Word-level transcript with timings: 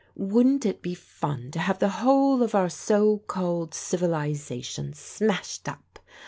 Wouldn't 0.15 0.65
it 0.65 0.81
be 0.81 0.95
fun 0.95 1.51
to 1.51 1.59
have 1.59 1.77
the 1.77 1.87
whole 2.01 2.41
of 2.41 2.55
our 2.55 2.69
so 2.69 3.19
called 3.27 3.75
civilization 3.75 4.93
smashed 4.95 5.69
up! 5.69 5.99